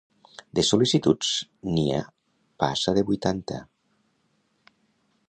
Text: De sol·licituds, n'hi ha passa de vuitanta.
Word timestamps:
De 0.59 0.61
sol·licituds, 0.69 1.29
n'hi 1.75 1.85
ha 1.97 2.01
passa 2.65 2.97
de 2.99 3.05
vuitanta. 3.11 3.61